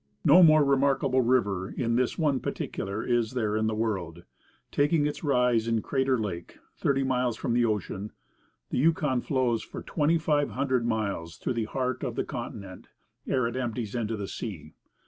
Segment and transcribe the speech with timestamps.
[0.25, 4.23] No more remarkable river in this one particular is there in the world;
[4.71, 8.11] taking its rise in Crater Lake, thirty miles from the ocean,
[8.71, 12.87] the Yukon flows for twenty five hundred miles, through the heart of the continent,
[13.27, 14.73] ere it empties into the sea.